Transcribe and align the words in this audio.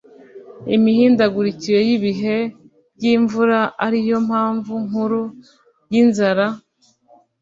imihindagurikire 0.75 1.79
y 1.87 1.89
ibihe 1.97 2.37
by 2.95 3.03
imvura 3.15 3.59
ari 3.85 3.99
yo 4.09 4.17
mpamvu 4.27 4.73
nkuru 4.87 5.21
y 5.91 5.95
inzara 6.03 6.45